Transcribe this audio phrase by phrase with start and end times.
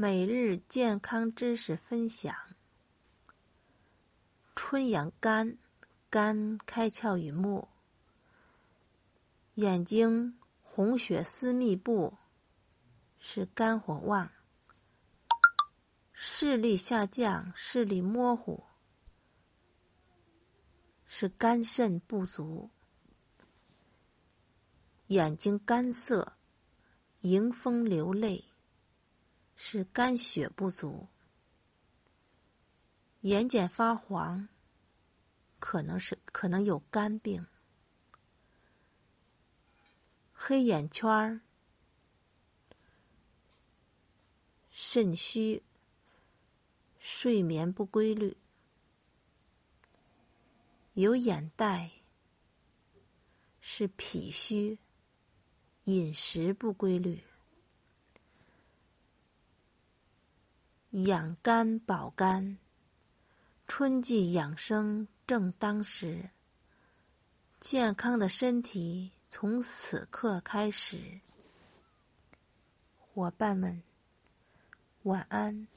[0.00, 2.32] 每日健康知识分享：
[4.54, 5.58] 春养肝，
[6.08, 7.66] 肝开窍于目，
[9.54, 12.16] 眼睛红血丝密布，
[13.18, 14.28] 是肝火旺；
[16.12, 18.62] 视力下降，视力模糊，
[21.06, 22.70] 是肝肾不足；
[25.08, 26.34] 眼睛干涩，
[27.22, 28.44] 迎风流泪。
[29.60, 31.08] 是肝血不足，
[33.22, 34.48] 眼睑发黄，
[35.58, 37.44] 可能是可能有肝病，
[40.32, 41.40] 黑眼圈儿，
[44.70, 45.64] 肾虚，
[46.96, 48.36] 睡眠不规律，
[50.92, 51.90] 有眼袋，
[53.60, 54.78] 是脾虚，
[55.82, 57.24] 饮食不规律。
[60.92, 62.56] 养肝保肝，
[63.66, 66.30] 春季养生正当时。
[67.60, 71.20] 健康的身体从此刻开始。
[72.98, 73.82] 伙伴们，
[75.02, 75.68] 晚安。